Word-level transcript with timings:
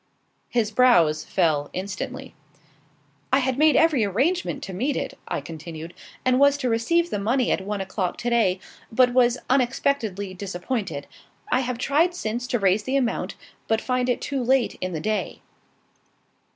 His 0.49 0.71
brows 0.71 1.23
fell 1.23 1.69
instantly. 1.73 2.33
"I 3.31 3.37
had 3.37 3.59
made 3.59 3.75
every 3.75 4.03
arrangement 4.03 4.63
to 4.63 4.73
meet 4.73 4.97
it," 4.97 5.15
I 5.27 5.41
continued, 5.41 5.93
"and 6.25 6.39
was 6.39 6.57
to 6.57 6.69
receive 6.69 7.11
the 7.11 7.19
money 7.19 7.51
at 7.51 7.61
one 7.61 7.81
o'clock 7.81 8.17
to 8.17 8.31
day, 8.31 8.59
but 8.91 9.13
was 9.13 9.37
unexpectedly 9.47 10.33
disappointed. 10.33 11.05
I 11.51 11.59
have 11.59 11.77
tried 11.77 12.15
since 12.15 12.47
to 12.47 12.57
raise 12.57 12.81
the 12.81 12.95
amount, 12.97 13.35
but 13.67 13.79
find 13.79 14.09
it 14.09 14.21
too 14.21 14.43
late 14.43 14.75
in 14.81 14.93
the 14.93 14.99
day." 15.01 15.41